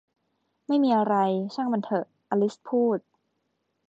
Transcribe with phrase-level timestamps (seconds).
[0.67, 1.15] ไม่มีอะไร
[1.53, 2.99] ช่างมันเถอะ อลิสพูด